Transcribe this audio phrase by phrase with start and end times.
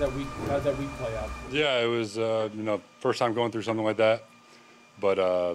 [0.00, 0.26] that week?
[0.46, 1.30] That week play out?
[1.52, 4.24] Yeah, it was uh, you know first time going through something like that,
[4.98, 5.54] but uh,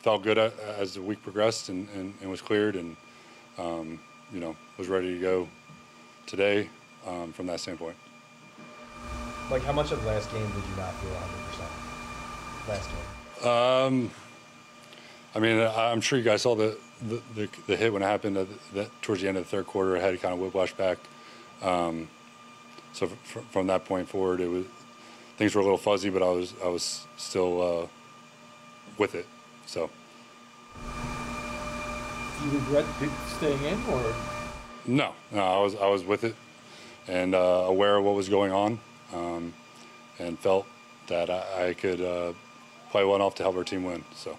[0.00, 2.96] felt good as the week progressed and, and, and was cleared and
[3.58, 4.00] um,
[4.32, 5.48] you know was ready to go
[6.26, 6.68] today
[7.06, 7.96] um, from that standpoint.
[9.50, 12.68] Like, how much of last game did you not feel 100%?
[12.68, 13.48] Last game.
[13.50, 14.10] Um,
[15.34, 18.36] I mean, I'm sure you guys saw the the, the, the hit when it happened
[18.38, 19.96] at the, towards the end of the third quarter.
[19.96, 20.98] I had kind of whiplash back.
[21.60, 22.08] Um,
[22.94, 24.64] so fr- from that point forward, it was
[25.36, 27.86] things were a little fuzzy, but I was I was still uh,
[28.96, 29.26] with it.
[29.66, 29.90] So
[32.38, 32.84] Do you regret
[33.36, 34.14] staying in, or
[34.86, 36.36] no, no, I was I was with it
[37.08, 38.80] and uh, aware of what was going on,
[39.12, 39.52] um,
[40.18, 40.66] and felt
[41.08, 42.32] that I, I could uh,
[42.90, 44.04] play one off to help our team win.
[44.14, 44.30] So.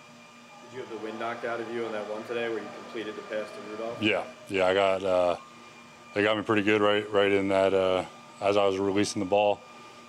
[0.71, 2.67] Did you have the wind knocked out of you on that one today where you
[2.83, 4.01] completed the pass to Rudolph?
[4.01, 5.35] Yeah, yeah, I got uh,
[6.13, 8.05] they got me pretty good right right in that uh,
[8.41, 9.59] as I was releasing the ball,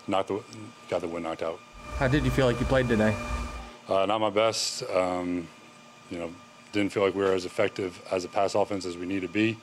[0.06, 0.42] knocked the
[0.88, 1.58] got the wind knocked out.
[1.98, 3.14] How did you feel like you played today?
[3.88, 4.82] Uh, not my best.
[4.90, 5.48] Um,
[6.10, 6.32] you know,
[6.72, 9.28] didn't feel like we were as effective as a pass offense as we need to
[9.28, 9.56] be.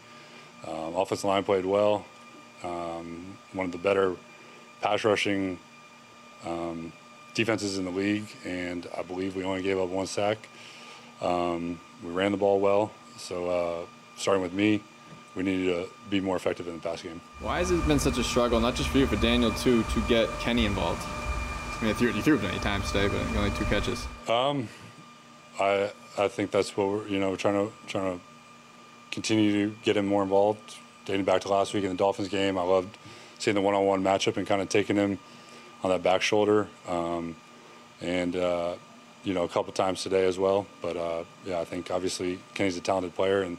[0.67, 2.05] Um, offensive line played well.
[2.63, 4.15] Um, one of the better
[4.81, 5.59] pass rushing
[6.45, 6.93] um,
[7.33, 10.49] defenses in the league, and I believe we only gave up one sack.
[11.21, 13.85] Um, we ran the ball well, so uh,
[14.17, 14.81] starting with me,
[15.35, 17.19] we needed to be more effective in the pass game.
[17.39, 20.01] Why has it been such a struggle, not just for you, for Daniel too, to
[20.01, 21.01] get Kenny involved?
[21.03, 24.07] I mean, you threw, you threw it many times today, but only two catches.
[24.27, 24.69] Um,
[25.59, 28.25] I I think that's what we're you know trying to trying to
[29.11, 30.77] continue to get him more involved.
[31.05, 32.97] Dating back to last week in the Dolphins game, I loved
[33.39, 35.19] seeing the one-on-one matchup and kind of taking him
[35.83, 37.35] on that back shoulder, um,
[37.99, 38.75] and uh,
[39.23, 40.65] you know a couple times today as well.
[40.81, 43.57] But uh, yeah, I think obviously Kenny's a talented player, and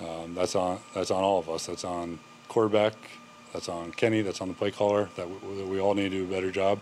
[0.00, 1.66] um, that's on that's on all of us.
[1.66, 2.18] That's on
[2.48, 2.94] quarterback.
[3.52, 4.22] That's on Kenny.
[4.22, 5.08] That's on the play caller.
[5.16, 6.78] That we, that we all need to do a better job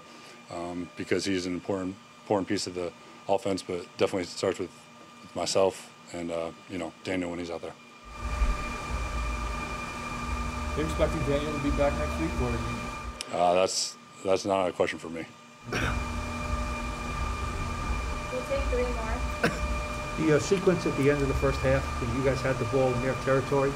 [0.53, 2.93] um, because he's an important important piece of the
[3.29, 3.63] offense.
[3.63, 4.71] But definitely starts with,
[5.23, 7.73] with myself and uh, you know Daniel when he's out there.
[10.77, 13.37] are you expecting Daniel to be back next week, or?
[13.37, 15.25] Uh, that's that's not a question for me.
[15.73, 15.81] We'll
[18.43, 19.51] take three more.
[20.19, 22.65] The uh, sequence at the end of the first half, when you guys had the
[22.67, 23.73] ball in their territory,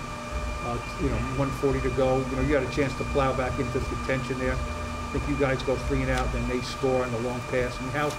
[0.64, 3.58] uh, you know, 140 to go, you know, you had a chance to plow back
[3.58, 4.54] into the contention there.
[4.54, 7.76] I think you guys go three and out, then they score on the long pass.
[7.78, 8.12] I mean, how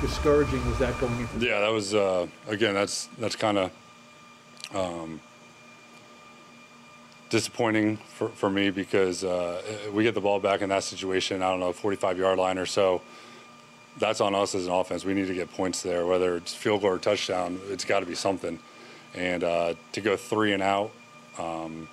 [0.00, 1.44] discouraging was that going into?
[1.44, 2.74] Yeah, that was uh, again.
[2.74, 3.70] That's that's kind of
[4.74, 5.20] um,
[7.30, 9.60] disappointing for, for me because uh,
[9.92, 11.42] we get the ball back in that situation.
[11.42, 13.02] I don't know, 45 yard line or so.
[13.98, 15.04] That's on us as an offense.
[15.04, 17.60] We need to get points there, whether it's field goal or touchdown.
[17.68, 18.58] It's got to be something.
[19.14, 20.90] And uh, to go three and out
[21.38, 21.88] um,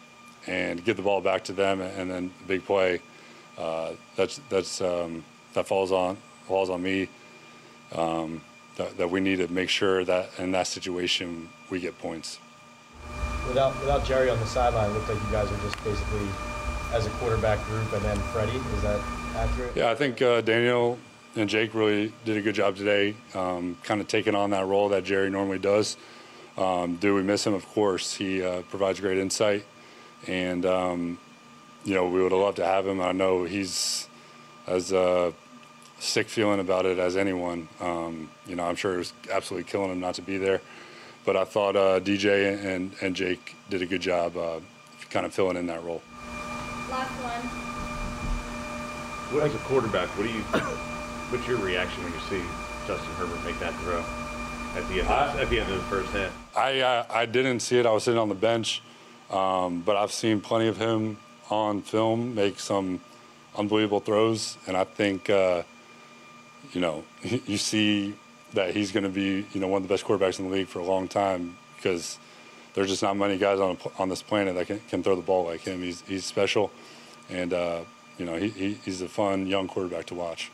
[0.45, 2.99] and get the ball back to them, and then big play.
[3.57, 7.07] Uh, that's that's um, that falls on falls on me.
[7.93, 8.41] Um,
[8.77, 12.39] that, that we need to make sure that in that situation we get points.
[13.47, 16.27] Without without Jerry on the sideline, it looked like you guys are just basically
[16.91, 18.57] as a quarterback group and then Freddie.
[18.57, 18.99] Is that
[19.35, 19.75] accurate?
[19.75, 20.97] Yeah, I think uh, Daniel
[21.35, 24.89] and Jake really did a good job today, um, kind of taking on that role
[24.89, 25.97] that Jerry normally does.
[26.57, 27.53] Um, do we miss him?
[27.53, 28.13] Of course.
[28.13, 29.65] He uh, provides great insight,
[30.27, 31.17] and um,
[31.83, 33.01] you know we would have loved to have him.
[33.01, 34.07] I know he's
[34.67, 35.31] as uh,
[35.99, 37.67] sick feeling about it as anyone.
[37.79, 40.61] Um, you know, I'm sure it was absolutely killing him not to be there.
[41.25, 44.59] But I thought uh, DJ and, and Jake did a good job uh,
[45.09, 46.01] kind of filling in that role.
[46.89, 47.41] Last one.
[49.33, 50.43] What, as a quarterback, what do you?
[51.29, 52.41] What's your reaction when you see
[52.85, 54.03] Justin Herbert make that throw
[54.75, 55.07] at the end?
[55.07, 56.31] Of, at the end of the first half.
[56.55, 57.85] I uh, I didn't see it.
[57.85, 58.81] I was sitting on the bench,
[59.31, 61.17] um, but I've seen plenty of him
[61.49, 63.01] on film make some
[63.55, 65.63] unbelievable throws, and I think uh,
[66.71, 68.15] you know you see
[68.53, 70.67] that he's going to be you know one of the best quarterbacks in the league
[70.67, 72.17] for a long time because
[72.73, 75.45] there's just not many guys on on this planet that can, can throw the ball
[75.45, 75.81] like him.
[75.81, 76.71] He's he's special,
[77.29, 77.81] and uh,
[78.17, 80.51] you know he, he he's a fun young quarterback to watch.